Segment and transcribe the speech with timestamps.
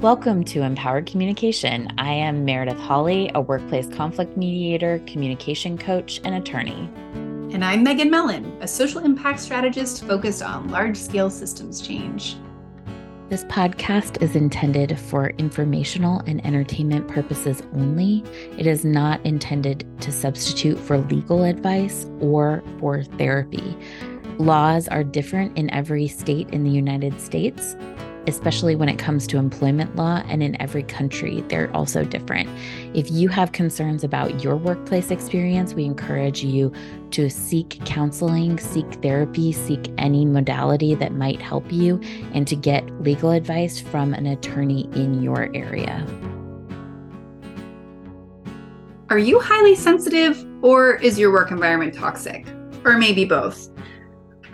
[0.00, 1.92] Welcome to Empowered Communication.
[1.98, 6.88] I am Meredith Hawley, a workplace conflict mediator, communication coach, and attorney.
[7.52, 12.36] And I'm Megan Mellon, a social impact strategist focused on large scale systems change.
[13.28, 18.22] This podcast is intended for informational and entertainment purposes only.
[18.56, 23.76] It is not intended to substitute for legal advice or for therapy.
[24.38, 27.74] Laws are different in every state in the United States
[28.26, 32.48] especially when it comes to employment law and in every country, they're also different.
[32.94, 36.72] If you have concerns about your workplace experience, we encourage you
[37.12, 42.00] to seek counseling, seek therapy, seek any modality that might help you,
[42.34, 46.06] and to get legal advice from an attorney in your area.
[49.10, 52.46] Are you highly sensitive or is your work environment toxic?
[52.84, 53.70] Or maybe both?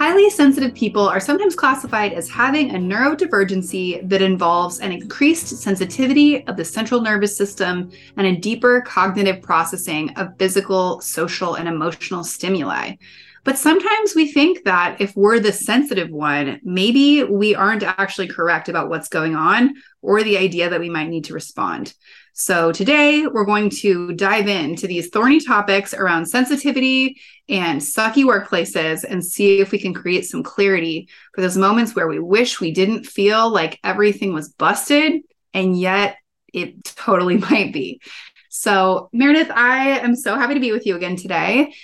[0.06, 6.46] Highly sensitive people are sometimes classified as having a neurodivergency that involves an increased sensitivity
[6.46, 12.22] of the central nervous system and a deeper cognitive processing of physical, social, and emotional
[12.22, 12.96] stimuli.
[13.44, 18.70] But sometimes we think that if we're the sensitive one, maybe we aren't actually correct
[18.70, 21.92] about what's going on or the idea that we might need to respond.
[22.32, 29.04] So today we're going to dive into these thorny topics around sensitivity and sucky workplaces
[29.08, 32.72] and see if we can create some clarity for those moments where we wish we
[32.72, 35.22] didn't feel like everything was busted
[35.52, 36.16] and yet
[36.52, 38.00] it totally might be.
[38.48, 41.74] So, Meredith, I am so happy to be with you again today.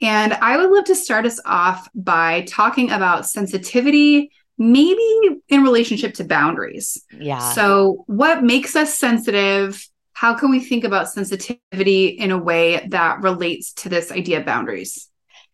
[0.00, 6.14] And I would love to start us off by talking about sensitivity maybe in relationship
[6.14, 7.00] to boundaries.
[7.16, 7.52] Yeah.
[7.52, 9.84] So, what makes us sensitive?
[10.18, 14.44] how can we think about sensitivity in a way that relates to this idea of
[14.44, 15.08] boundaries?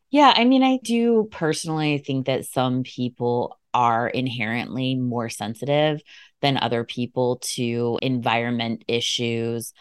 [0.09, 6.01] Yeah, I mean, I do personally think that some people are inherently more sensitive
[6.41, 9.75] than other people to environment issues.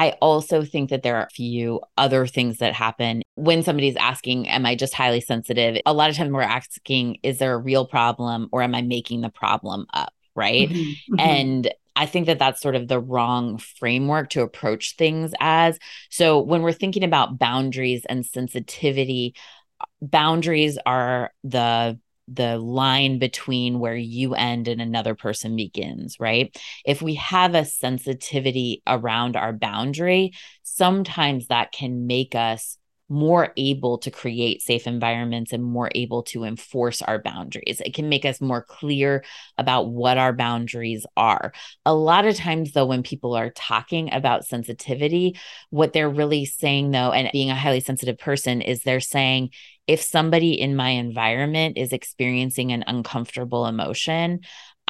[0.00, 4.48] I also think that there are a few other things that happen when somebody's asking,
[4.48, 5.76] Am I just highly sensitive?
[5.84, 9.20] A lot of times we're asking, Is there a real problem or am I making
[9.20, 10.14] the problem up?
[10.34, 10.70] Right.
[10.70, 10.80] Mm-hmm.
[10.80, 11.20] mm-hmm.
[11.20, 15.78] And I think that that's sort of the wrong framework to approach things as.
[16.08, 19.34] So when we're thinking about boundaries and sensitivity,
[20.00, 21.98] boundaries are the
[22.32, 26.56] the line between where you end and another person begins, right?
[26.84, 30.32] If we have a sensitivity around our boundary,
[30.62, 32.78] sometimes that can make us
[33.10, 37.82] more able to create safe environments and more able to enforce our boundaries.
[37.84, 39.24] It can make us more clear
[39.58, 41.52] about what our boundaries are.
[41.84, 45.36] A lot of times, though, when people are talking about sensitivity,
[45.70, 49.50] what they're really saying, though, and being a highly sensitive person, is they're saying,
[49.88, 54.38] if somebody in my environment is experiencing an uncomfortable emotion,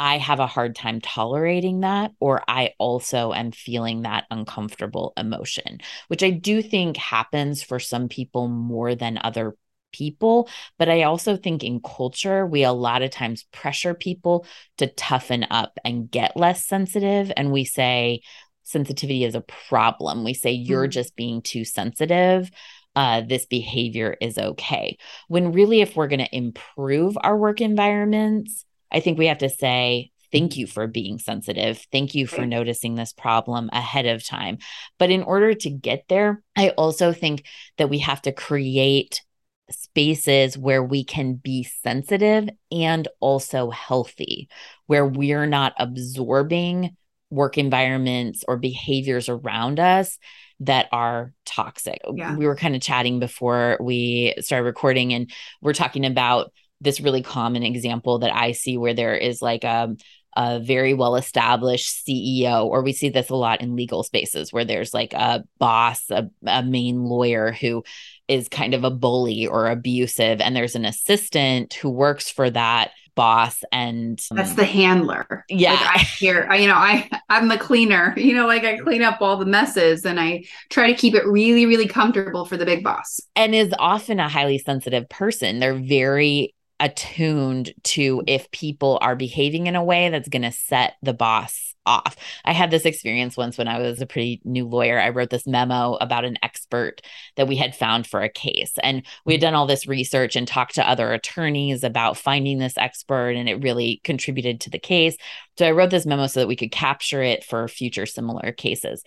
[0.01, 5.81] I have a hard time tolerating that, or I also am feeling that uncomfortable emotion,
[6.09, 9.57] which I do think happens for some people more than other
[9.93, 10.49] people.
[10.79, 14.47] But I also think in culture, we a lot of times pressure people
[14.79, 17.31] to toughen up and get less sensitive.
[17.37, 18.23] And we say
[18.63, 20.25] sensitivity is a problem.
[20.25, 20.93] We say you're mm.
[20.93, 22.51] just being too sensitive.
[22.97, 24.97] Uh, this behavior is okay.
[25.29, 29.49] When really, if we're going to improve our work environments, I think we have to
[29.49, 30.73] say, thank you mm-hmm.
[30.73, 31.85] for being sensitive.
[31.91, 34.59] Thank you for noticing this problem ahead of time.
[34.99, 37.45] But in order to get there, I also think
[37.79, 39.23] that we have to create
[39.71, 44.49] spaces where we can be sensitive and also healthy,
[44.87, 46.97] where we're not absorbing
[47.31, 50.19] work environments or behaviors around us
[50.59, 52.01] that are toxic.
[52.13, 52.37] Yeah.
[52.37, 55.31] We were kind of chatting before we started recording, and
[55.63, 59.95] we're talking about this really common example that I see where there is like a
[60.37, 64.65] a very well established CEO, or we see this a lot in legal spaces where
[64.65, 67.83] there's like a boss, a, a, main lawyer who
[68.29, 72.93] is kind of a bully or abusive, and there's an assistant who works for that
[73.17, 75.45] boss and um, that's the handler.
[75.49, 75.73] Yeah.
[75.73, 79.03] Like I hear I, you know i i'm the cleaner you know like i clean
[79.03, 82.65] up all the messes and i try to keep it really really comfortable for the
[82.65, 83.21] big boss.
[83.37, 85.59] And is often a highly sensitive person.
[85.59, 90.95] They're very attuned to if people are behaving in a way that's going to set
[91.03, 92.17] the boss off.
[92.45, 95.01] I had this experience once when I was a pretty new lawyer.
[95.01, 97.01] I wrote this memo about an expert
[97.37, 98.73] that we had found for a case.
[98.83, 102.77] And we had done all this research and talked to other attorneys about finding this
[102.77, 105.17] expert, and it really contributed to the case.
[105.59, 109.03] So I wrote this memo so that we could capture it for future similar cases.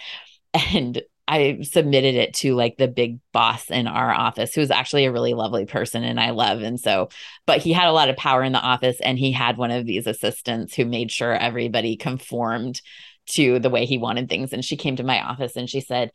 [0.53, 5.11] And I submitted it to like the big boss in our office, who's actually a
[5.11, 6.61] really lovely person and I love.
[6.61, 7.09] And so,
[7.45, 9.85] but he had a lot of power in the office and he had one of
[9.85, 12.81] these assistants who made sure everybody conformed
[13.25, 14.51] to the way he wanted things.
[14.51, 16.11] And she came to my office and she said,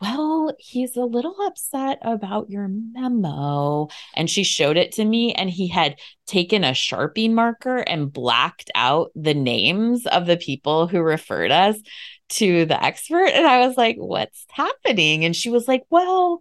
[0.00, 3.88] well, he's a little upset about your memo.
[4.14, 8.70] And she showed it to me, and he had taken a Sharpie marker and blacked
[8.74, 11.76] out the names of the people who referred us
[12.30, 13.28] to the expert.
[13.28, 15.24] And I was like, what's happening?
[15.24, 16.40] And she was like, well,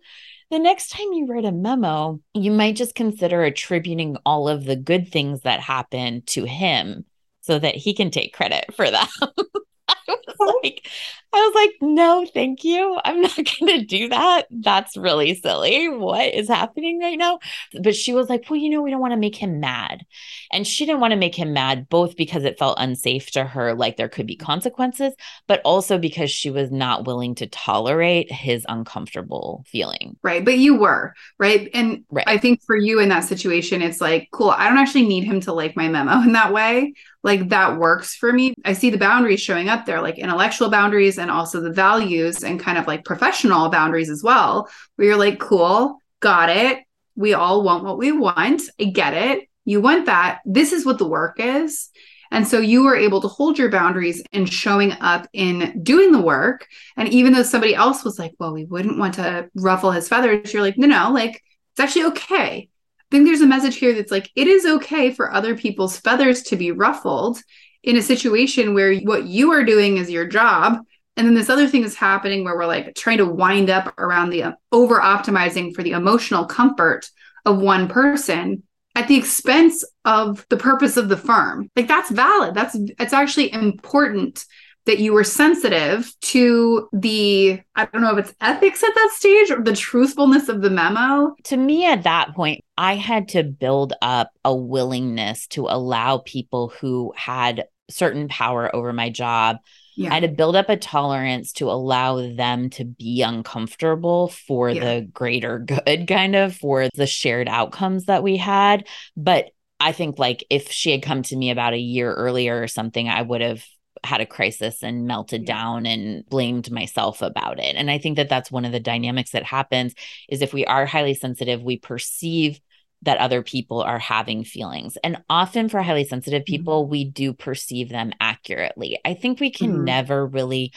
[0.50, 4.76] the next time you write a memo, you might just consider attributing all of the
[4.76, 7.06] good things that happen to him
[7.42, 9.08] so that he can take credit for them.
[9.90, 10.88] I was like,
[11.34, 13.00] I was like, no, thank you.
[13.04, 14.44] I'm not going to do that.
[14.52, 15.90] That's really silly.
[15.90, 17.40] What is happening right now?
[17.82, 20.06] But she was like, well, you know, we don't want to make him mad.
[20.52, 23.74] And she didn't want to make him mad, both because it felt unsafe to her,
[23.74, 25.14] like there could be consequences,
[25.48, 30.18] but also because she was not willing to tolerate his uncomfortable feeling.
[30.22, 30.46] Right.
[30.46, 31.70] But you were, right?
[31.74, 32.28] And right.
[32.28, 35.42] I think for you in that situation, it's like, cool, I don't actually need him
[35.42, 38.54] to like my memo in that way like that works for me.
[38.66, 42.60] I see the boundaries showing up there, like intellectual boundaries and also the values and
[42.60, 46.80] kind of like professional boundaries as well, where you're like, cool, got it.
[47.16, 48.64] We all want what we want.
[48.80, 49.48] I get it.
[49.64, 50.42] You want that.
[50.46, 51.90] This is what the work is.
[52.30, 56.22] And so you were able to hold your boundaries in showing up in doing the
[56.22, 56.68] work.
[56.98, 60.52] And even though somebody else was like, well, we wouldn't want to ruffle his feathers,
[60.52, 62.70] you're like, no, no, like it's actually okay
[63.14, 66.56] think there's a message here that's like it is okay for other people's feathers to
[66.56, 67.40] be ruffled
[67.84, 70.80] in a situation where what you are doing is your job.
[71.16, 74.32] And then this other thing is happening where we're like trying to wind up around
[74.32, 77.08] the over optimizing for the emotional comfort
[77.46, 78.64] of one person
[78.96, 81.70] at the expense of the purpose of the firm.
[81.76, 82.56] Like that's valid.
[82.56, 84.44] That's it's actually important
[84.86, 89.52] that you were sensitive to the I don't know if it's ethics at that stage
[89.52, 91.36] or the truthfulness of the memo.
[91.46, 96.74] To me at that point, I had to build up a willingness to allow people
[96.80, 99.58] who had certain power over my job
[99.96, 100.12] yeah.
[100.12, 104.82] I had to build up a tolerance to allow them to be uncomfortable for yeah.
[104.82, 108.88] the greater good, kind of for the shared outcomes that we had.
[109.16, 112.68] But I think, like, if she had come to me about a year earlier or
[112.68, 113.64] something, I would have
[114.04, 117.76] had a crisis and melted down and blamed myself about it.
[117.76, 119.94] And I think that that's one of the dynamics that happens
[120.28, 122.60] is if we are highly sensitive, we perceive
[123.04, 124.98] that other people are having feelings.
[125.04, 126.54] And often for highly sensitive mm-hmm.
[126.54, 126.92] people, mm-hmm.
[126.92, 129.00] we do perceive them accurately.
[129.06, 129.86] I think we can mm-hmm.
[129.86, 130.74] never really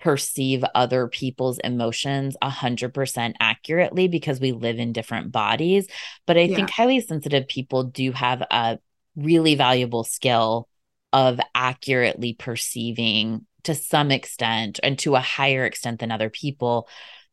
[0.00, 5.88] perceive other people's emotions 100% accurately because we live in different bodies.
[6.26, 6.56] But I yeah.
[6.56, 8.78] think highly sensitive people do have a
[9.16, 10.68] really valuable skill
[11.12, 16.88] of accurately perceiving to some extent and to a higher extent than other people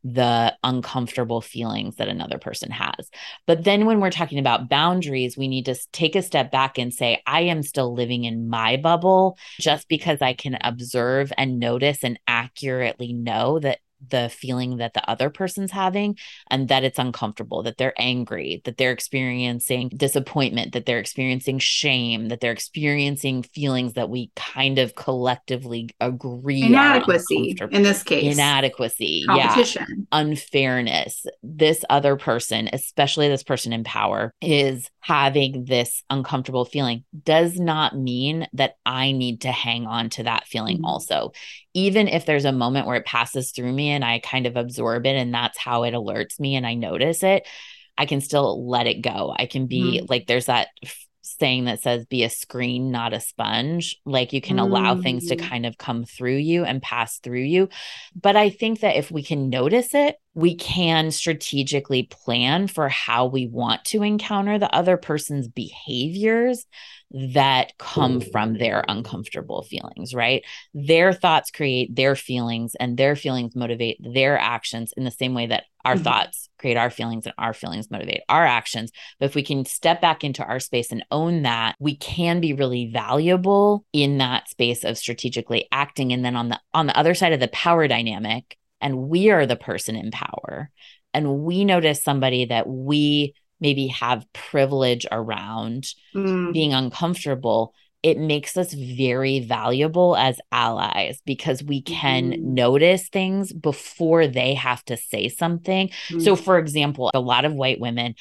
[0.07, 3.09] the uncomfortable feelings that another person has.
[3.47, 6.93] But then when we're talking about boundaries, we need to take a step back and
[6.93, 12.03] say, I am still living in my bubble just because I can observe and notice
[12.03, 16.17] and accurately know that the feeling that the other person's having
[16.49, 22.29] and that it's uncomfortable, that they're angry, that they're experiencing disappointment, that they're experiencing shame,
[22.29, 28.33] that they're experiencing feelings that we kind of collectively agree inadequacy in this case.
[28.33, 29.63] Inadequacy, yeah.
[30.11, 31.25] Unfairness.
[31.43, 37.95] This other person, especially this person in power, is having this uncomfortable feeling does not
[37.95, 40.85] mean that I need to hang on to that feeling mm-hmm.
[40.85, 41.31] also
[41.75, 45.05] even if there's a moment where it passes through me and I kind of absorb
[45.05, 47.45] it and that's how it alerts me and I notice it,
[47.97, 49.35] I can still let it go.
[49.37, 50.09] I can be mm.
[50.09, 50.69] like, there's that
[51.25, 53.97] saying that says, be a screen, not a sponge.
[54.05, 54.61] Like you can mm.
[54.61, 55.47] allow things to mm.
[55.47, 57.69] kind of come through you and pass through you.
[58.19, 63.25] But I think that if we can notice it, we can strategically plan for how
[63.25, 66.65] we want to encounter the other person's behaviors
[67.33, 70.43] that come from their uncomfortable feelings, right?
[70.73, 75.47] Their thoughts create their feelings, and their feelings motivate their actions in the same way
[75.47, 76.03] that our mm-hmm.
[76.03, 78.91] thoughts create our feelings and our feelings motivate our actions.
[79.17, 82.53] But if we can step back into our space and own that, we can be
[82.53, 86.11] really valuable in that space of strategically acting.
[86.11, 89.45] And then on the on the other side of the power dynamic, and we are
[89.45, 90.69] the person in power,
[91.13, 96.53] and we notice somebody that we maybe have privilege around mm.
[96.53, 102.39] being uncomfortable, it makes us very valuable as allies because we can mm.
[102.39, 105.89] notice things before they have to say something.
[106.09, 106.21] Mm.
[106.21, 108.13] So, for example, a lot of white women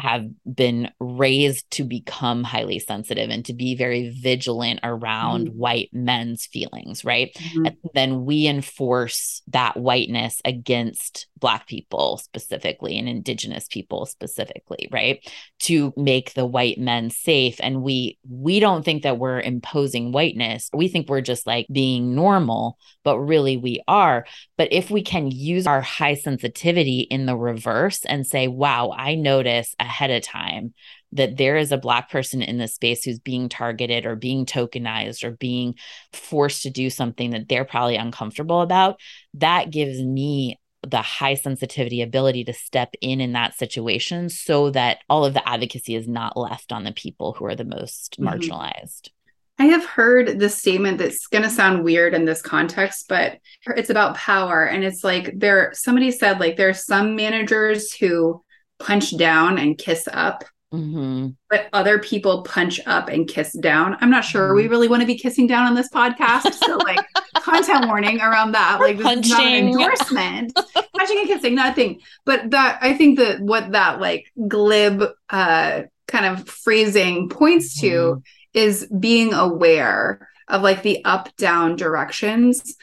[0.00, 5.58] have been raised to become highly sensitive and to be very vigilant around mm-hmm.
[5.58, 7.32] white men's feelings, right?
[7.34, 7.66] Mm-hmm.
[7.66, 15.26] And then we enforce that whiteness against black people specifically and indigenous people specifically, right?
[15.60, 20.70] To make the white men safe and we we don't think that we're imposing whiteness.
[20.72, 24.26] We think we're just like being normal, but really we are.
[24.56, 29.14] But if we can use our high sensitivity in the reverse and say, "Wow, I
[29.14, 30.72] notice a ahead of time
[31.12, 35.24] that there is a black person in this space who's being targeted or being tokenized
[35.24, 35.74] or being
[36.12, 39.00] forced to do something that they're probably uncomfortable about
[39.34, 44.98] that gives me the high sensitivity ability to step in in that situation so that
[45.10, 48.28] all of the advocacy is not left on the people who are the most mm-hmm.
[48.28, 49.10] marginalized
[49.58, 53.90] I have heard this statement that's going to sound weird in this context, but it's
[53.90, 54.64] about power.
[54.64, 58.42] And it's like there, somebody said, like, there are some managers who
[58.80, 60.44] punch down and kiss up.
[60.72, 61.28] Mm-hmm.
[61.48, 63.96] But other people punch up and kiss down.
[64.00, 64.56] I'm not sure mm-hmm.
[64.56, 66.58] we really want to be kissing down on this podcast.
[66.64, 67.00] So, like,
[67.36, 68.78] content warning around that.
[68.78, 69.24] Like, this punching.
[69.24, 70.52] is not an endorsement.
[70.96, 72.00] punching and kissing, nothing.
[72.24, 77.90] But that I think that what that like glib uh, kind of phrasing points to
[77.90, 78.20] mm-hmm.
[78.54, 82.76] is being aware of like the up down directions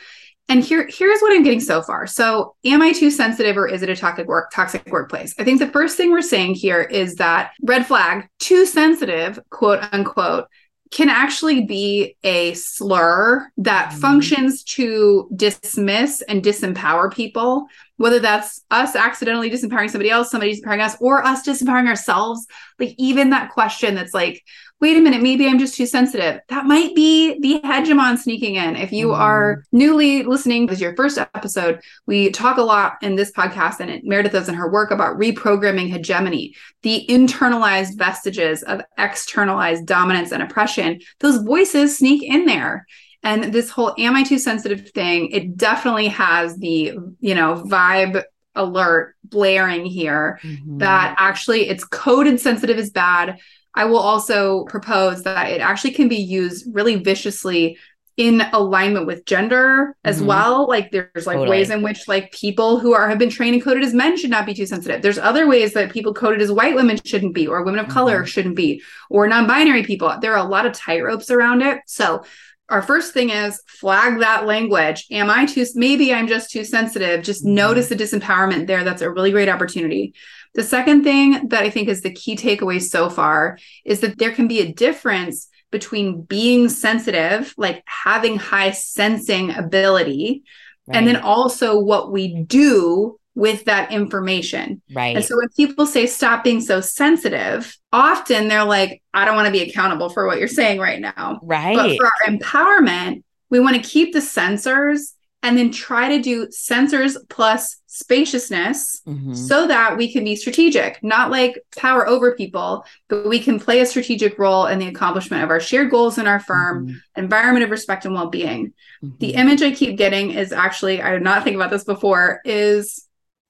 [0.50, 2.08] and here here's what i'm getting so far.
[2.08, 5.34] So am i too sensitive or is it a toxic work toxic workplace?
[5.40, 9.84] I think the first thing we're saying here is that red flag too sensitive quote
[9.92, 10.48] unquote
[10.90, 14.00] can actually be a slur that mm-hmm.
[14.00, 20.84] functions to dismiss and disempower people whether that's us accidentally disempowering somebody else somebody disempowering
[20.84, 22.46] us or us disempowering ourselves.
[22.80, 24.44] Like even that question that's like
[24.80, 26.40] wait a minute, maybe I'm just too sensitive.
[26.50, 28.76] That might be the hegemon sneaking in.
[28.76, 29.18] If you mm.
[29.18, 31.82] are newly listening, this is your first episode.
[32.06, 35.18] We talk a lot in this podcast, and it, Meredith does in her work about
[35.18, 41.02] reprogramming hegemony, the internalized vestiges of externalized dominance and oppression.
[41.20, 42.86] Those voices sneak in there.
[43.24, 48.24] And this whole am I too sensitive thing, it definitely has the, you know, vibe
[48.54, 50.80] alert blaring here mm-hmm.
[50.80, 53.40] that actually it's coded sensitive is bad
[53.78, 57.78] I will also propose that it actually can be used really viciously
[58.18, 60.26] in alignment with gender as mm-hmm.
[60.26, 60.68] well.
[60.68, 61.50] Like there's like totally.
[61.50, 64.32] ways in which like people who are have been trained and coded as men should
[64.32, 65.04] not be too sensitive.
[65.04, 67.94] There's other ways that people coded as white women shouldn't be, or women of mm-hmm.
[67.94, 68.82] color shouldn't be,
[69.12, 70.12] or non-binary people.
[70.20, 71.80] There are a lot of tightropes around it.
[71.86, 72.24] So
[72.70, 75.06] our first thing is flag that language.
[75.12, 77.24] Am I too, maybe I'm just too sensitive.
[77.24, 77.56] Just mm-hmm.
[77.56, 78.84] notice the disempowerment there.
[78.84, 80.14] That's a really great opportunity.
[80.54, 84.32] The second thing that I think is the key takeaway so far is that there
[84.32, 90.44] can be a difference between being sensitive, like having high sensing ability,
[90.88, 90.98] right.
[90.98, 94.82] and then also what we do with that information.
[94.92, 95.16] Right.
[95.16, 99.46] And so when people say stop being so sensitive, often they're like, I don't want
[99.46, 101.40] to be accountable for what you're saying right now.
[101.44, 101.76] Right.
[101.76, 105.14] But for our empowerment, we want to keep the sensors
[105.44, 109.36] and then try to do sensors plus spaciousness mm-hmm.
[109.36, 113.82] so that we can be strategic, not like power over people, but we can play
[113.82, 116.98] a strategic role in the accomplishment of our shared goals in our firm, mm-hmm.
[117.22, 118.74] environment of respect and well being.
[119.04, 119.18] Mm-hmm.
[119.20, 123.07] The image I keep getting is actually, I did not think about this before, is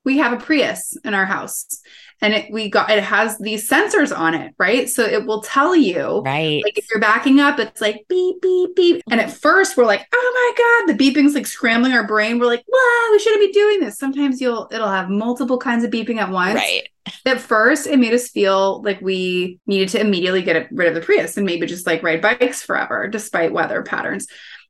[0.07, 1.81] we have a Prius in our house
[2.21, 4.89] and it we got it has these sensors on it, right?
[4.89, 6.63] So it will tell you, right?
[6.63, 9.03] Like if you're backing up, it's like beep beep beep.
[9.11, 12.39] And at first we're like, oh my god, the beeping's like scrambling our brain.
[12.39, 13.99] We're like, wow, we shouldn't be doing this.
[13.99, 16.87] Sometimes you'll it'll have multiple kinds of beeping at once, right?
[17.25, 21.01] At first, it made us feel like we needed to immediately get rid of the
[21.01, 24.27] Prius and maybe just like ride bikes forever, despite weather patterns.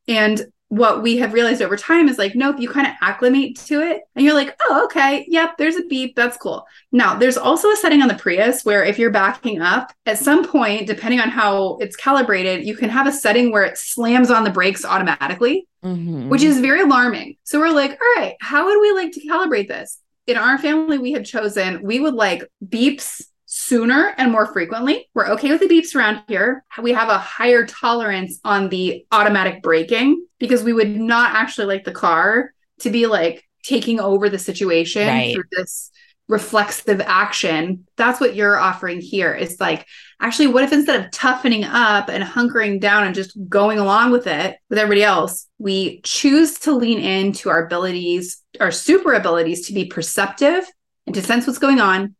[0.07, 3.79] And what we have realized over time is like, nope, you kind of acclimate to
[3.81, 6.15] it and you're like, oh, okay, yep, there's a beep.
[6.15, 6.65] That's cool.
[6.91, 10.45] Now, there's also a setting on the Prius where if you're backing up, at some
[10.45, 14.43] point, depending on how it's calibrated, you can have a setting where it slams on
[14.43, 16.27] the brakes automatically, mm-hmm.
[16.27, 17.37] which is very alarming.
[17.43, 19.99] So we're like, all right, how would we like to calibrate this?
[20.25, 23.23] In our family, we had chosen, we would like beeps
[23.67, 25.09] sooner and more frequently.
[25.13, 26.63] We're okay with the beeps around here.
[26.81, 31.83] We have a higher tolerance on the automatic braking because we would not actually like
[31.83, 35.33] the car to be like taking over the situation right.
[35.33, 35.91] through this
[36.29, 37.85] reflexive action.
[37.95, 39.85] That's what you're offering here is like,
[40.21, 44.27] actually, what if instead of toughening up and hunkering down and just going along with
[44.27, 49.73] it with everybody else, we choose to lean into our abilities, our super abilities to
[49.73, 50.65] be perceptive
[51.05, 52.15] and to sense what's going on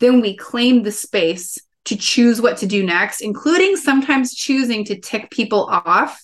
[0.00, 5.00] then we claim the space to choose what to do next, including sometimes choosing to
[5.00, 6.22] tick people off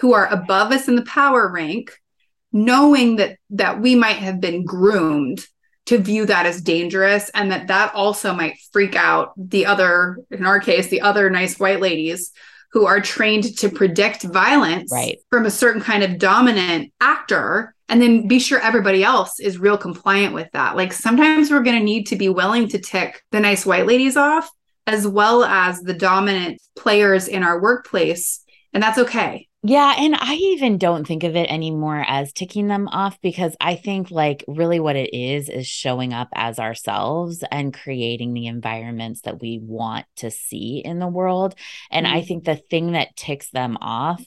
[0.00, 1.92] who are above us in the power rank,
[2.52, 5.44] knowing that that we might have been groomed
[5.86, 10.46] to view that as dangerous and that that also might freak out the other in
[10.46, 12.32] our case the other nice white ladies
[12.72, 15.18] who are trained to predict violence right.
[15.30, 19.78] from a certain kind of dominant actor and then be sure everybody else is real
[19.78, 23.40] compliant with that like sometimes we're going to need to be willing to tick the
[23.40, 24.48] nice white ladies off
[24.86, 29.94] as well as the dominant players in our workplace and that's okay yeah.
[29.96, 34.10] And I even don't think of it anymore as ticking them off because I think,
[34.10, 39.40] like, really what it is is showing up as ourselves and creating the environments that
[39.40, 41.54] we want to see in the world.
[41.90, 42.14] And mm-hmm.
[42.14, 44.22] I think the thing that ticks them off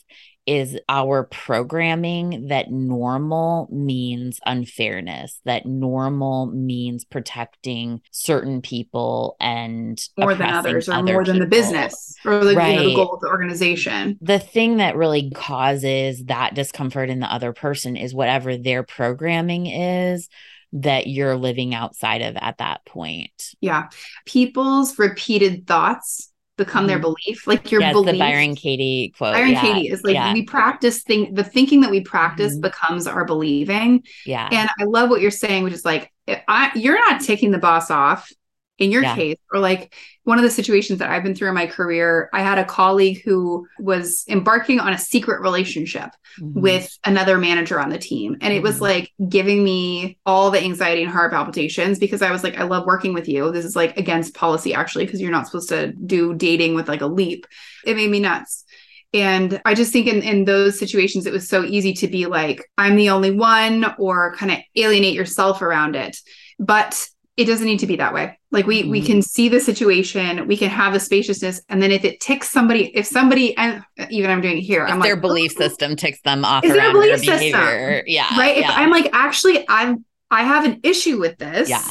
[0.48, 10.34] is our programming that normal means unfairness, that normal means protecting certain people and more
[10.34, 11.34] than others, or other more people.
[11.34, 12.72] than the business or right.
[12.72, 14.18] you know, the goal of the organization.
[14.22, 19.66] The thing that really causes that discomfort in the other person is whatever their programming
[19.66, 20.30] is
[20.74, 23.54] that you're living outside of at that point.
[23.62, 23.90] Yeah.
[24.26, 26.88] People's repeated thoughts become mm-hmm.
[26.88, 27.48] their belief.
[27.48, 28.14] Like your belief.
[28.14, 29.34] The Byron Katie quote.
[29.34, 29.62] Byron yeah.
[29.62, 30.34] Katie is like yeah.
[30.34, 32.62] we practice think the thinking that we practice mm-hmm.
[32.62, 34.04] becomes our believing.
[34.26, 34.50] Yeah.
[34.52, 37.90] And I love what you're saying, which is like I, you're not taking the boss
[37.90, 38.32] off
[38.78, 39.16] in your yeah.
[39.16, 39.94] case or like
[40.24, 43.22] one of the situations that I've been through in my career, I had a colleague
[43.24, 46.60] who was embarking on a secret relationship mm-hmm.
[46.60, 48.38] with another manager on the team.
[48.42, 48.84] And it was mm-hmm.
[48.84, 52.86] like giving me all the anxiety and heart palpitations because I was like, I love
[52.86, 53.52] working with you.
[53.52, 57.02] This is like against policy, actually, because you're not supposed to do dating with like
[57.02, 57.48] a leap.
[57.86, 58.66] It made me nuts.
[59.14, 62.70] And I just think in, in those situations, it was so easy to be like,
[62.78, 66.18] I'm the only one, or kind of alienate yourself around it.
[66.60, 67.08] But
[67.38, 68.38] it doesn't need to be that way.
[68.52, 68.92] Like we mm-hmm.
[68.92, 72.50] we can see the situation we can have the spaciousness and then if it ticks
[72.50, 75.62] somebody if somebody and even i'm doing it here if i'm their like, belief oh,
[75.62, 77.60] system ticks them off is their belief their system.
[78.08, 78.58] yeah right?
[78.58, 78.72] Yeah.
[78.72, 81.84] if i'm like actually i'm i have an issue with this yeah.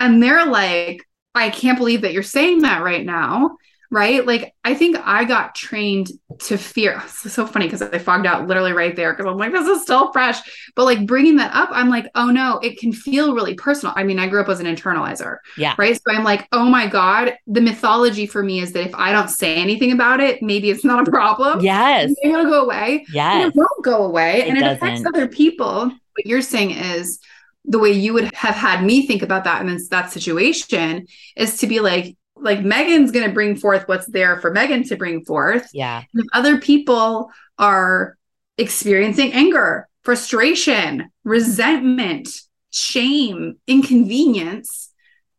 [0.00, 1.02] and they're like
[1.34, 3.56] i can't believe that you're saying that right now
[3.92, 4.26] right?
[4.26, 7.00] Like I think I got trained to fear.
[7.24, 9.82] It's so funny because I fogged out literally right there because I'm like, this is
[9.82, 10.38] still fresh.
[10.74, 13.92] But like bringing that up, I'm like, oh no, it can feel really personal.
[13.96, 15.36] I mean, I grew up as an internalizer.
[15.56, 15.74] Yeah.
[15.78, 15.94] Right.
[15.94, 19.28] So I'm like, oh my God, the mythology for me is that if I don't
[19.28, 21.60] say anything about it, maybe it's not a problem.
[21.60, 22.12] Yes.
[22.24, 23.06] It'll go away.
[23.12, 23.44] Yes.
[23.44, 24.40] And it won't go away.
[24.40, 24.76] It and it doesn't.
[24.76, 25.84] affects other people.
[25.84, 27.20] What you're saying is
[27.64, 31.66] the way you would have had me think about that in that situation is to
[31.66, 35.68] be like, like Megan's going to bring forth what's there for Megan to bring forth.
[35.72, 36.02] Yeah.
[36.12, 38.16] If other people are
[38.58, 42.28] experiencing anger, frustration, resentment,
[42.70, 44.90] shame, inconvenience,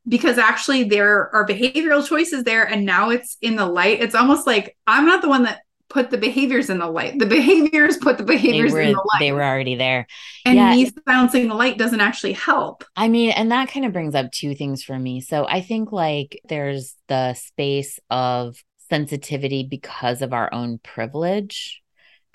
[0.08, 4.02] because actually there are behavioral choices there and now it's in the light.
[4.02, 5.62] It's almost like I'm not the one that
[5.94, 7.20] put the behaviors in the light.
[7.20, 9.20] The behaviors put the behaviors were, in the light.
[9.20, 10.08] They were already there.
[10.44, 10.72] And yeah.
[10.72, 12.84] me bouncing the light doesn't actually help.
[12.96, 15.22] I mean, and that kind of brings up two things for me.
[15.22, 18.58] So I think like there's the space of
[18.90, 21.83] sensitivity because of our own privilege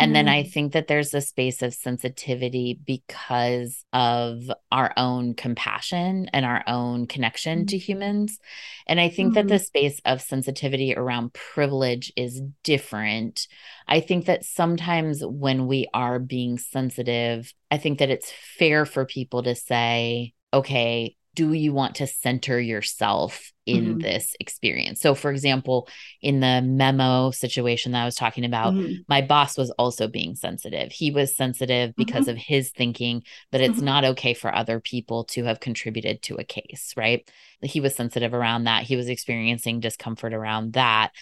[0.00, 0.52] and then I mm.
[0.52, 7.06] think that there's a space of sensitivity because of our own compassion and our own
[7.06, 8.38] connection mm to humans.
[8.86, 13.48] And I think mm that the space of sensitivity around privilege is different.
[13.88, 19.04] I think that sometimes when we are being sensitive, I think that it's fair for
[19.04, 23.98] people to say, okay, do you want to center yourself in mm-hmm.
[24.00, 25.00] this experience?
[25.00, 25.88] So, for example,
[26.20, 29.02] in the memo situation that I was talking about, mm-hmm.
[29.08, 30.90] my boss was also being sensitive.
[30.90, 32.30] He was sensitive because mm-hmm.
[32.30, 33.22] of his thinking
[33.52, 33.84] that it's mm-hmm.
[33.84, 37.30] not okay for other people to have contributed to a case, right?
[37.62, 38.82] He was sensitive around that.
[38.82, 41.12] He was experiencing discomfort around that.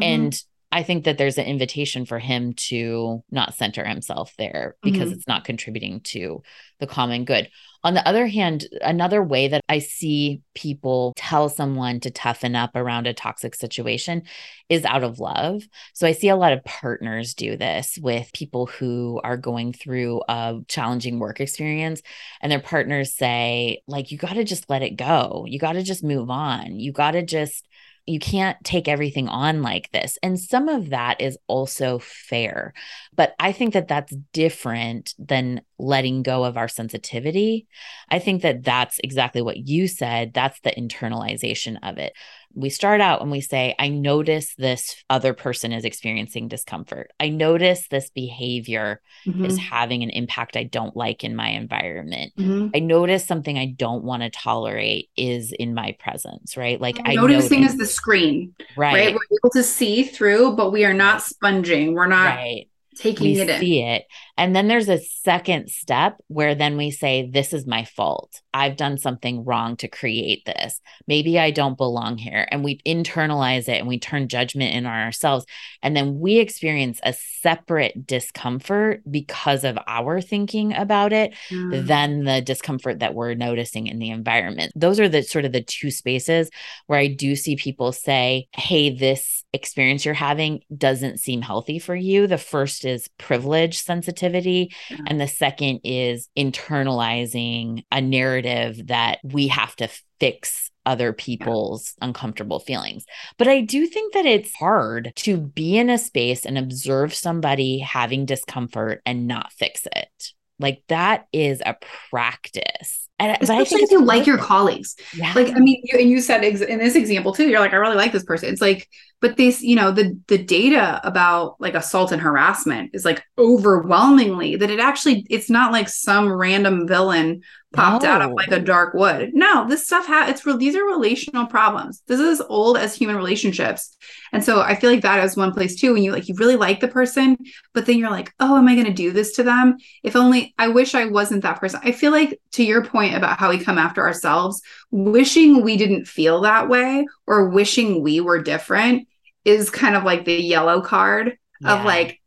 [0.00, 0.02] Mm-hmm.
[0.02, 0.42] And
[0.76, 5.12] I think that there's an invitation for him to not center himself there because mm-hmm.
[5.12, 6.42] it's not contributing to
[6.80, 7.48] the common good.
[7.82, 12.72] On the other hand, another way that I see people tell someone to toughen up
[12.76, 14.24] around a toxic situation
[14.68, 15.62] is out of love.
[15.94, 20.20] So I see a lot of partners do this with people who are going through
[20.28, 22.02] a challenging work experience
[22.42, 25.46] and their partners say like you got to just let it go.
[25.48, 26.78] You got to just move on.
[26.78, 27.66] You got to just
[28.06, 30.18] you can't take everything on like this.
[30.22, 32.72] And some of that is also fair.
[33.14, 37.66] But I think that that's different than letting go of our sensitivity.
[38.10, 40.32] I think that that's exactly what you said.
[40.32, 42.12] That's the internalization of it
[42.56, 47.12] we start out and we say, I notice this other person is experiencing discomfort.
[47.20, 49.44] I notice this behavior mm-hmm.
[49.44, 52.32] is having an impact I don't like in my environment.
[52.38, 52.68] Mm-hmm.
[52.74, 56.80] I notice something I don't want to tolerate is in my presence, right?
[56.80, 58.94] Like I noticing notice, is the screen, right?
[58.94, 59.14] right?
[59.14, 61.92] We're able to see through, but we are not sponging.
[61.92, 63.88] We're not right taking we it see in.
[63.88, 64.04] it
[64.36, 68.40] And then there's a second step where then we say, This is my fault.
[68.52, 70.80] I've done something wrong to create this.
[71.06, 72.48] Maybe I don't belong here.
[72.50, 75.44] And we internalize it and we turn judgment in on ourselves.
[75.82, 81.86] And then we experience a separate discomfort because of our thinking about it mm.
[81.86, 84.72] than the discomfort that we're noticing in the environment.
[84.74, 86.50] Those are the sort of the two spaces
[86.86, 91.94] where I do see people say, Hey, this experience you're having doesn't seem healthy for
[91.94, 92.26] you.
[92.26, 94.98] The first is privilege sensitivity, yeah.
[95.06, 99.88] and the second is internalizing a narrative that we have to
[100.20, 102.06] fix other people's yeah.
[102.08, 103.04] uncomfortable feelings.
[103.38, 107.80] But I do think that it's hard to be in a space and observe somebody
[107.80, 110.32] having discomfort and not fix it.
[110.58, 111.76] Like that is a
[112.10, 113.08] practice.
[113.18, 114.94] And especially if you like your colleagues.
[115.14, 115.32] Yeah.
[115.34, 117.76] Like, I mean, you, and you said ex- in this example too, you're like, I
[117.76, 118.50] really like this person.
[118.50, 118.90] It's like,
[119.20, 124.56] but this, you know, the the data about like assault and harassment is like overwhelmingly
[124.56, 127.40] that it actually it's not like some random villain
[127.76, 128.10] popped no.
[128.10, 129.30] out of like a dark wood.
[129.34, 130.56] No, this stuff ha- it's real.
[130.56, 132.02] These are relational problems.
[132.06, 133.96] This is as old as human relationships.
[134.32, 136.56] And so I feel like that is one place too when you like you really
[136.56, 137.36] like the person,
[137.72, 139.76] but then you're like, oh, am I going to do this to them?
[140.02, 141.80] If only I wish I wasn't that person.
[141.82, 146.06] I feel like to your point about how we come after ourselves, wishing we didn't
[146.06, 149.06] feel that way or wishing we were different
[149.44, 151.78] is kind of like the yellow card yeah.
[151.78, 152.20] of like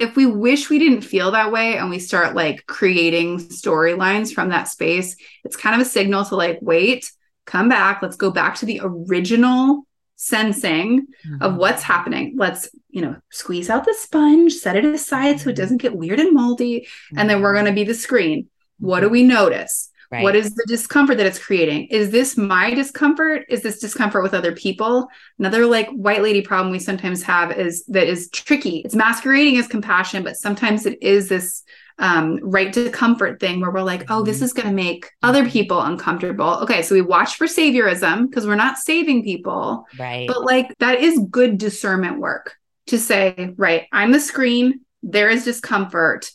[0.00, 4.48] if we wish we didn't feel that way and we start like creating storylines from
[4.48, 7.12] that space, it's kind of a signal to like, wait,
[7.44, 8.00] come back.
[8.00, 9.86] Let's go back to the original
[10.16, 11.42] sensing mm-hmm.
[11.42, 12.34] of what's happening.
[12.38, 15.62] Let's, you know, squeeze out the sponge, set it aside so it mm-hmm.
[15.62, 16.80] doesn't get weird and moldy.
[16.80, 17.18] Mm-hmm.
[17.18, 17.64] And then we're mm-hmm.
[17.64, 18.48] going to be the screen.
[18.78, 19.12] What do mm-hmm.
[19.12, 19.89] we notice?
[20.10, 20.24] Right.
[20.24, 21.86] What is the discomfort that it's creating?
[21.86, 23.44] Is this my discomfort?
[23.48, 25.06] Is this discomfort with other people?
[25.38, 28.78] Another like white lady problem we sometimes have is that is tricky.
[28.78, 31.62] It's masquerading as compassion, but sometimes it is this
[32.00, 34.46] um, right to comfort thing where we're like, oh, this mm-hmm.
[34.46, 36.58] is going to make other people uncomfortable.
[36.62, 39.86] Okay, so we watch for saviorism because we're not saving people.
[39.96, 40.26] Right.
[40.26, 42.56] But like that is good discernment work
[42.88, 46.30] to say, right, I'm the screen, there is discomfort.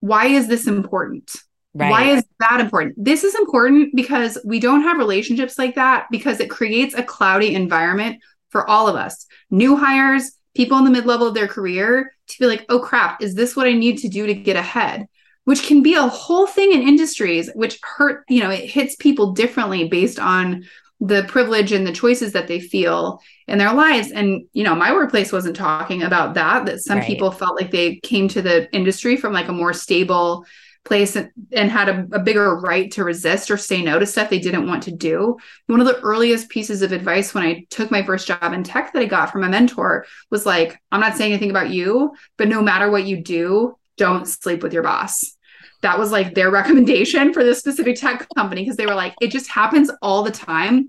[0.00, 1.34] Why is this important?
[1.74, 1.90] Right.
[1.90, 2.96] Why is that important?
[3.02, 7.54] This is important because we don't have relationships like that because it creates a cloudy
[7.54, 9.26] environment for all of us.
[9.50, 13.22] New hires, people in the mid level of their career to be like, oh crap,
[13.22, 15.06] is this what I need to do to get ahead?
[15.44, 19.32] Which can be a whole thing in industries, which hurt, you know, it hits people
[19.32, 20.64] differently based on
[21.00, 24.10] the privilege and the choices that they feel in their lives.
[24.10, 27.06] And, you know, my workplace wasn't talking about that, that some right.
[27.06, 30.44] people felt like they came to the industry from like a more stable
[30.88, 31.30] place and,
[31.70, 34.82] had a, a, bigger right to resist or say no to stuff they didn't want
[34.82, 35.36] to do.
[35.66, 38.92] One of the earliest pieces of advice when I took my first job in tech
[38.92, 42.48] that I got from a mentor was like, I'm not saying anything about you, but
[42.48, 45.36] no matter what you do, don't sleep with your boss.
[45.82, 49.30] That was like their recommendation for this specific tech company because they were like, it
[49.30, 50.88] just happens all the time.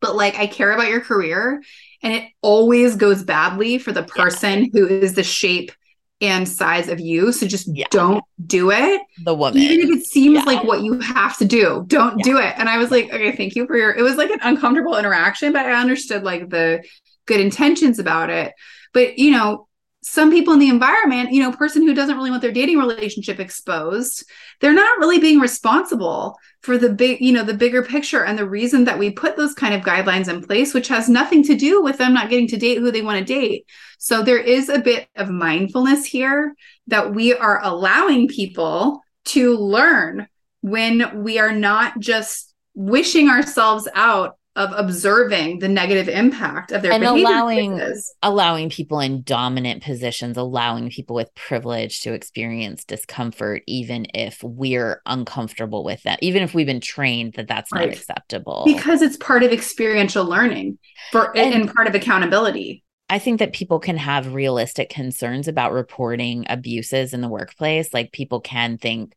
[0.00, 1.62] But like, I care about your career
[2.02, 4.70] and it always goes badly for the person yeah.
[4.72, 5.72] who is the shape
[6.20, 7.30] and size of you.
[7.30, 7.86] So just yeah.
[7.90, 9.02] don't do it.
[9.24, 9.60] The woman.
[9.60, 10.44] Even if it seems yeah.
[10.44, 12.24] like what you have to do, don't yeah.
[12.24, 12.54] do it.
[12.56, 15.52] And I was like, okay, thank you for your, it was like an uncomfortable interaction,
[15.52, 16.82] but I understood like the
[17.26, 18.54] good intentions about it.
[18.94, 19.68] But, you know,
[20.08, 23.40] some people in the environment, you know, person who doesn't really want their dating relationship
[23.40, 24.24] exposed,
[24.60, 28.48] they're not really being responsible for the big, you know, the bigger picture and the
[28.48, 31.82] reason that we put those kind of guidelines in place, which has nothing to do
[31.82, 33.66] with them not getting to date who they want to date.
[33.98, 36.54] So there is a bit of mindfulness here
[36.86, 40.28] that we are allowing people to learn
[40.60, 46.92] when we are not just wishing ourselves out of observing the negative impact of their
[46.92, 47.80] and allowing
[48.22, 55.02] allowing people in dominant positions allowing people with privilege to experience discomfort even if we're
[55.06, 57.88] uncomfortable with that even if we've been trained that that's right.
[57.88, 60.78] not acceptable because it's part of experiential learning
[61.12, 65.72] for and, and part of accountability I think that people can have realistic concerns about
[65.72, 67.94] reporting abuses in the workplace.
[67.94, 69.14] Like people can think,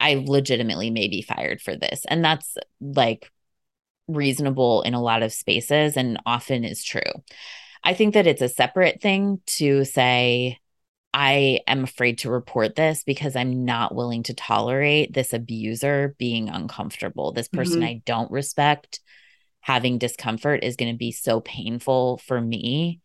[0.00, 2.06] I legitimately may be fired for this.
[2.08, 3.30] And that's like
[4.08, 7.00] reasonable in a lot of spaces and often is true.
[7.82, 10.58] I think that it's a separate thing to say,
[11.14, 16.48] I am afraid to report this because I'm not willing to tolerate this abuser being
[16.48, 17.32] uncomfortable.
[17.32, 17.88] This person mm-hmm.
[17.88, 19.00] I don't respect
[19.60, 23.00] having discomfort is going to be so painful for me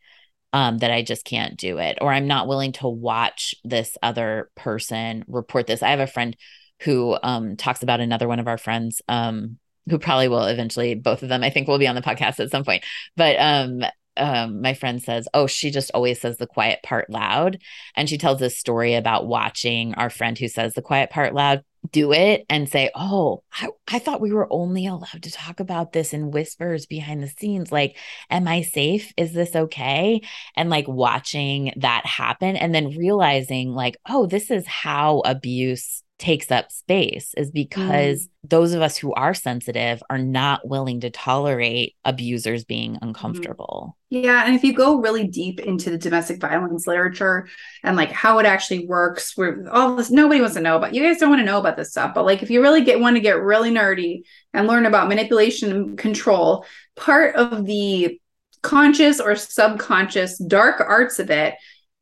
[0.54, 1.98] um, that I just can't do it.
[2.02, 5.82] Or I'm not willing to watch this other person report this.
[5.82, 6.36] I have a friend
[6.82, 9.58] who um, talks about another one of our friends um,
[9.90, 12.52] who probably will eventually both of them i think will be on the podcast at
[12.52, 12.84] some point
[13.16, 13.84] but um
[14.18, 17.60] um, my friend says, Oh, she just always says the quiet part loud.
[17.96, 21.64] And she tells this story about watching our friend who says the quiet part loud
[21.92, 25.94] do it and say, Oh, I, I thought we were only allowed to talk about
[25.94, 27.72] this in whispers behind the scenes.
[27.72, 27.98] Like,
[28.30, 29.12] am I safe?
[29.18, 30.22] Is this okay?
[30.56, 36.52] And like watching that happen and then realizing, like, oh, this is how abuse takes
[36.52, 38.30] up space is because mm.
[38.44, 43.08] those of us who are sensitive are not willing to tolerate abusers being mm-hmm.
[43.08, 43.98] uncomfortable.
[44.12, 44.46] Yeah.
[44.46, 47.48] And if you go really deep into the domestic violence literature
[47.84, 51.02] and like how it actually works, where all this nobody wants to know about you
[51.02, 52.14] guys don't want to know about this stuff.
[52.14, 54.22] But like if you really get want to get really nerdy
[54.54, 58.22] and learn about manipulation and control, part of the
[58.62, 61.56] conscious or subconscious dark arts of it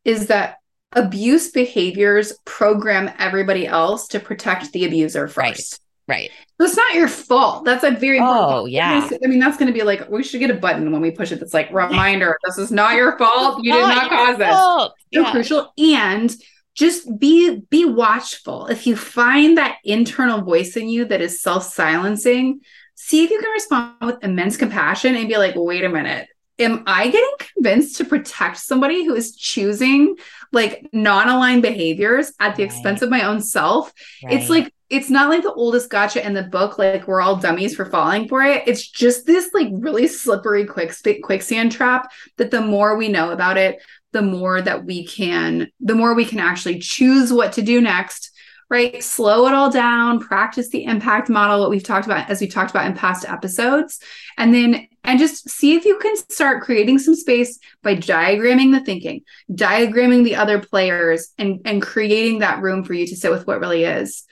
[0.03, 0.57] is that
[0.93, 5.37] abuse behaviors program everybody else to protect the abuser first.
[5.37, 5.79] Right.
[6.07, 6.31] Right.
[6.59, 7.65] So it's not your fault.
[7.65, 9.07] That's a very oh yeah.
[9.23, 11.31] I mean, that's going to be like we should get a button when we push
[11.31, 11.39] it.
[11.39, 12.35] That's like reminder.
[12.43, 13.63] this is not your fault.
[13.63, 14.51] You did not, cause this.
[14.51, 15.31] So yeah.
[15.31, 16.35] crucial and
[16.73, 18.65] just be be watchful.
[18.67, 22.61] If you find that internal voice in you that is self silencing,
[22.95, 26.27] see if you can respond with immense compassion and be like, wait a minute
[26.59, 30.17] am I getting convinced to protect somebody who is choosing
[30.51, 32.71] like non-aligned behaviors at the right.
[32.71, 33.93] expense of my own self?
[34.23, 34.33] Right.
[34.33, 37.75] It's like it's not like the oldest gotcha in the book, like we're all dummies
[37.75, 38.63] for falling for it.
[38.67, 40.93] It's just this like really slippery quick
[41.23, 45.95] quicksand trap that the more we know about it, the more that we can, the
[45.95, 48.28] more we can actually choose what to do next
[48.69, 49.03] right?
[49.03, 52.69] Slow it all down, practice the impact model, what we've talked about as we've talked
[52.71, 53.99] about in past episodes,
[54.37, 58.83] and then and just see if you can start creating some space by diagramming the
[58.83, 63.47] thinking, diagramming the other players, and and creating that room for you to sit with
[63.47, 64.23] what really is.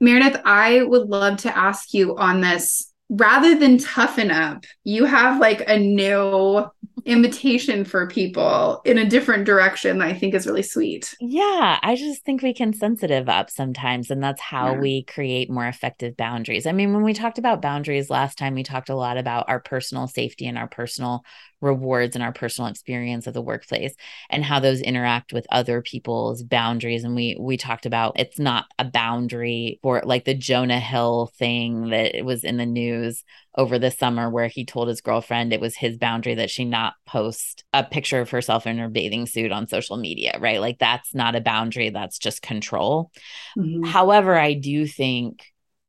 [0.00, 5.40] Meredith, I would love to ask you on this rather than toughen up, you have
[5.40, 6.66] like a new
[7.08, 11.14] invitation for people in a different direction that I think is really sweet.
[11.20, 14.78] Yeah, I just think we can sensitive up sometimes and that's how yeah.
[14.78, 16.66] we create more effective boundaries.
[16.66, 19.60] I mean, when we talked about boundaries last time, we talked a lot about our
[19.60, 21.24] personal safety and our personal
[21.60, 23.94] rewards and our personal experience of the workplace
[24.30, 27.04] and how those interact with other people's boundaries.
[27.04, 31.90] And we we talked about it's not a boundary for like the Jonah Hill thing
[31.90, 33.24] that was in the news
[33.56, 36.94] over the summer where he told his girlfriend it was his boundary that she not
[37.06, 40.60] post a picture of herself in her bathing suit on social media right?
[40.60, 43.10] Like that's not a boundary that's just control.
[43.56, 43.84] Mm-hmm.
[43.84, 45.44] however i do think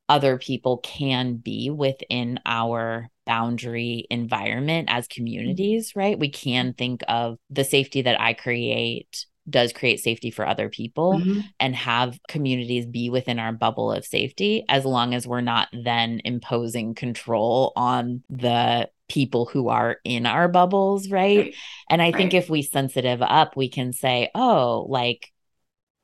[0.08, 6.18] other people can be within our boundary environment as communities, right?
[6.18, 11.14] We can think of the safety that I create does create safety for other people
[11.14, 11.42] mm-hmm.
[11.60, 16.22] and have communities be within our bubble of safety as long as we're not then
[16.24, 21.56] imposing control on the people who are in our bubbles right, right.
[21.90, 22.16] and i right.
[22.16, 25.32] think if we sensitive up we can say oh like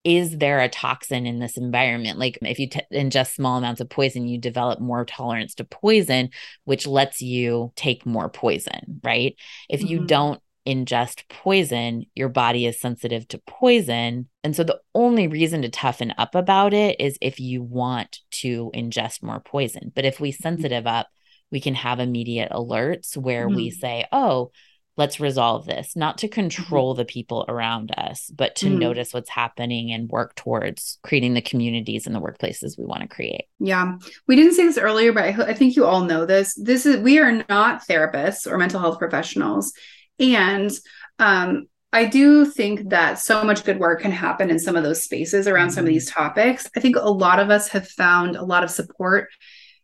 [0.06, 2.20] is there a toxin in this environment?
[2.20, 6.30] Like if you t- ingest small amounts of poison, you develop more tolerance to poison,
[6.64, 9.36] which lets you take more poison, right?
[9.68, 9.90] If mm-hmm.
[9.90, 14.30] you don't ingest poison, your body is sensitive to poison.
[14.44, 18.72] And so the only reason to toughen up about it is if you want to
[18.76, 19.92] ingest more poison.
[19.96, 20.42] But if we mm-hmm.
[20.42, 21.08] sensitive up,
[21.52, 23.56] we can have immediate alerts where mm-hmm.
[23.56, 24.52] we say, oh,
[24.98, 26.34] let's resolve this, not to mm-hmm.
[26.34, 27.00] control mm-hmm.
[27.00, 31.42] the people around us, but to mm notice what's happening and work towards creating the
[31.42, 33.46] communities and the workplaces we want to create.
[33.58, 33.96] Yeah.
[34.28, 36.54] We didn't say this earlier, but I, I think you all know this.
[36.56, 39.72] This is, we are not therapists or mental health professionals.
[40.20, 40.72] And,
[41.20, 45.02] um, I do think that so much good work can happen in some of those
[45.02, 45.76] spaces around mm-hmm.
[45.76, 45.94] some of mm-hmm.
[45.94, 46.70] these topics.
[46.76, 49.30] I think a lot of us have found a lot of support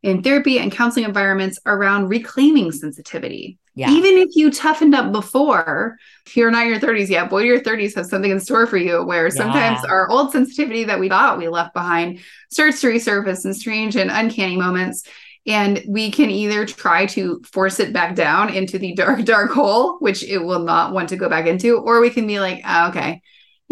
[0.04, 3.60] in therapy and counseling environments around reclaiming sensitivity.
[3.74, 3.90] Yeah.
[3.90, 7.62] Even if you toughened up before, if you're not in your 30s yet, boy, your
[7.62, 9.92] 30s have something in store for you where sometimes yeah.
[9.92, 14.12] our old sensitivity that we thought we left behind starts to resurface in strange and
[14.12, 15.08] uncanny moments.
[15.48, 19.98] And we can either try to force it back down into the dark, dark hole,
[20.00, 22.90] which it will not want to go back into, or we can be like, oh,
[22.90, 23.22] okay,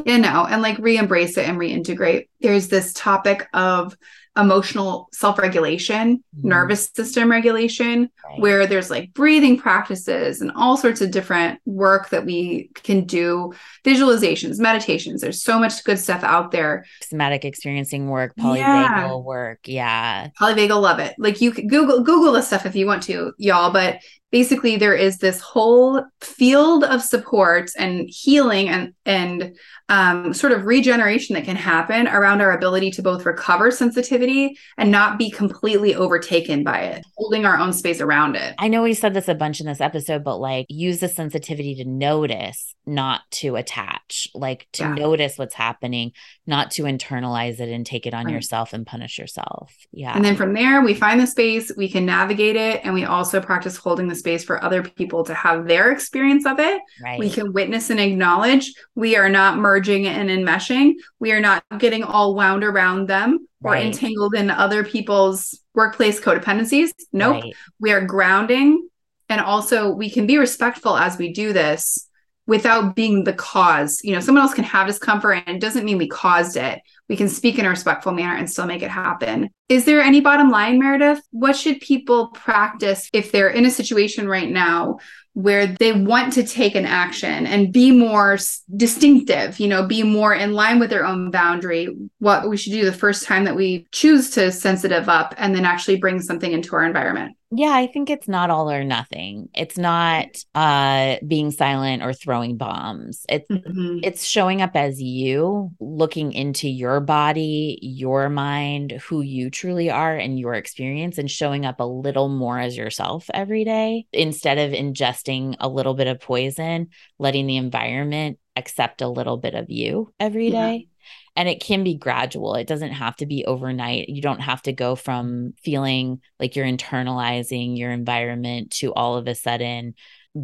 [0.06, 2.30] you know, and like re embrace it and reintegrate.
[2.40, 3.96] There's this topic of
[4.38, 6.48] emotional self-regulation mm-hmm.
[6.48, 8.40] nervous system regulation right.
[8.40, 13.52] where there's like breathing practices and all sorts of different work that we can do
[13.84, 19.16] visualizations meditations there's so much good stuff out there somatic experiencing work polyvagal yeah.
[19.16, 23.04] work yeah polyvagal love it like you can google google this stuff if you want
[23.04, 24.00] to y'all but
[24.32, 29.56] basically there is this whole field of support and healing and and
[29.90, 34.58] um, sort of regeneration that can happen around our ability to both recover sensitivity sensitivity
[34.78, 38.56] and not be completely overtaken by it, holding our own space around it.
[38.58, 41.76] I know we said this a bunch in this episode, but like use the sensitivity
[41.76, 44.94] to notice, not to attach, like to yeah.
[44.94, 46.14] notice what's happening,
[46.48, 48.34] not to internalize it and take it on right.
[48.34, 49.76] yourself and punish yourself.
[49.92, 50.16] Yeah.
[50.16, 53.42] And then from there, we find the space, we can navigate it, and we also
[53.42, 56.82] practice holding the space for other people to have their experience of it.
[57.02, 57.20] Right.
[57.20, 58.74] We can witness and acknowledge.
[58.96, 60.96] We are not merging and enmeshing.
[61.20, 66.92] We are not getting all wound around them or entangled in other people's workplace codependencies.
[67.12, 67.44] Nope.
[67.44, 67.54] Right.
[67.80, 68.88] We are grounding.
[69.28, 72.08] And also, we can be respectful as we do this
[72.48, 74.02] without being the cause.
[74.04, 76.80] You know, someone else can have discomfort and it doesn't mean we caused it.
[77.10, 79.50] We can speak in a respectful manner and still make it happen.
[79.68, 81.22] Is there any bottom line, Meredith?
[81.32, 85.00] What should people practice if they're in a situation right now
[85.34, 88.38] where they want to take an action and be more
[88.76, 92.86] distinctive, you know, be more in line with their own boundary, what we should do
[92.86, 96.76] the first time that we choose to sensitive up and then actually bring something into
[96.76, 99.50] our environment yeah i think it's not all or nothing.
[99.56, 103.26] It's not uh being silent or throwing bombs.
[103.28, 104.00] It's mm-hmm.
[104.04, 110.16] it's showing up as you looking into your body your mind who you truly are
[110.16, 114.72] and your experience and showing up a little more as yourself every day instead of
[114.72, 120.14] ingesting a little bit of poison letting the environment accept a little bit of you
[120.20, 120.88] every day.
[120.90, 120.99] yeah
[121.36, 122.56] and it can be gradual.
[122.56, 124.10] It doesn't have to be overnight.
[124.10, 129.28] You don't have to go from feeling like you're internalizing your environment to all of
[129.28, 129.96] a sudden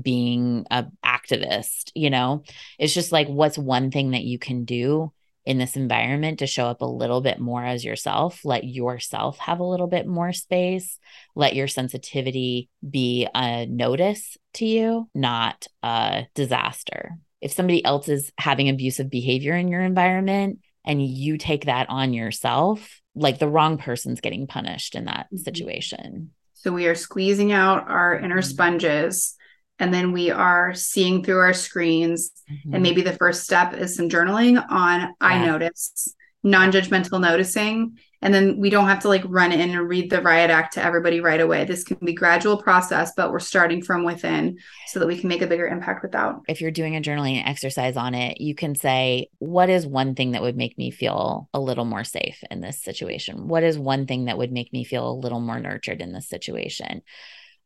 [0.01, 2.43] being a activist you know?
[2.77, 5.11] It's just like what's one thing that you can do
[5.45, 8.41] in this environment to show up a little bit more as yourself?
[8.43, 10.99] Let yourself have a little bit more space.
[11.35, 17.17] Let your sensitivity be a notice to you not a disaster.
[17.41, 22.13] If somebody else is having abusive behavior in your environment and you take that on
[22.13, 25.37] yourself, like the wrong person's getting punished in that mm-hmm.
[25.37, 26.31] situation.
[26.53, 28.49] So we are squeezing out our inner mm-hmm.
[28.49, 29.35] sponges
[29.79, 32.31] and then we are seeing through our screens.
[32.49, 32.73] Mm-hmm.
[32.73, 35.11] And maybe the first step is some journaling on yeah.
[35.19, 39.87] I notice, non judgmental noticing and then we don't have to like run in and
[39.87, 41.63] read the riot act to everybody right away.
[41.63, 44.57] This can be gradual process but we're starting from within
[44.87, 46.41] so that we can make a bigger impact without.
[46.47, 50.31] If you're doing a journaling exercise on it you can say what is one thing
[50.31, 53.47] that would make me feel a little more safe in this situation?
[53.47, 56.27] What is one thing that would make me feel a little more nurtured in this
[56.27, 57.03] situation?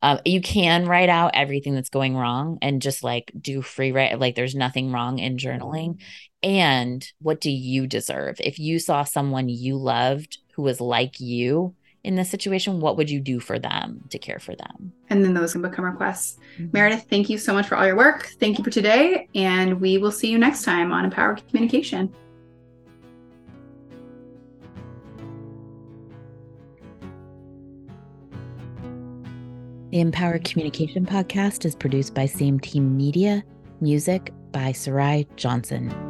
[0.02, 4.18] Um, you can write out everything that's going wrong and just like do free write
[4.18, 6.00] like there's nothing wrong in journaling
[6.42, 11.76] and what do you deserve if you saw someone you loved who was like you
[12.04, 14.94] in this situation, what would you do for them to care for them?
[15.10, 16.38] And then those can become requests.
[16.58, 16.70] Mm-hmm.
[16.72, 18.28] Meredith, thank you so much for all your work.
[18.40, 19.28] Thank you for today.
[19.36, 22.14] And we will see you next time on Empowered Communication.
[29.92, 33.44] The Empowered Communication podcast is produced by Same Team Media,
[33.82, 36.09] music by Sarai Johnson.